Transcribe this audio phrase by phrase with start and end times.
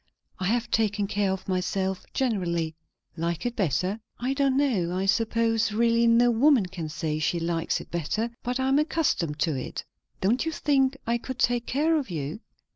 [0.39, 2.75] "I have taken care of myself, generally."
[3.15, 4.97] "Like it better?" "I don't know.
[4.97, 8.31] I suppose really no woman can say she likes it better.
[8.41, 9.85] But I am accustomed to it."
[10.19, 12.39] "Don't you think I could take care of you?"